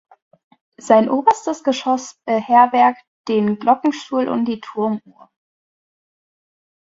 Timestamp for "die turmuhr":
4.45-5.29